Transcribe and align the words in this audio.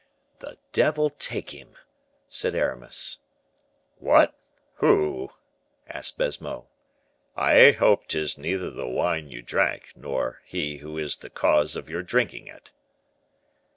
"The 0.39 0.57
devil 0.71 1.11
take 1.11 1.51
him," 1.51 1.75
said 2.27 2.55
Aramis. 2.55 3.19
"What! 3.99 4.33
who?" 4.77 5.29
asked 5.87 6.17
Baisemeaux. 6.17 6.65
"I 7.35 7.73
hope 7.73 8.07
'tis 8.07 8.35
neither 8.35 8.71
the 8.71 8.87
wine 8.87 9.29
you 9.29 9.43
drank 9.43 9.91
nor 9.95 10.41
he 10.43 10.77
who 10.77 10.97
is 10.97 11.17
the 11.17 11.29
cause 11.29 11.75
of 11.75 11.87
your 11.87 12.01
drinking 12.01 12.47
it." 12.47 12.73